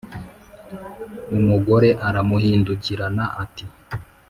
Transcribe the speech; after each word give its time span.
umugore 1.37 1.89
aramuhindukirana 2.07 3.25
ati 3.43 3.65